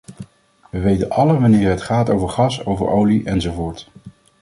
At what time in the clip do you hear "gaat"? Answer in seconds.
1.81-2.09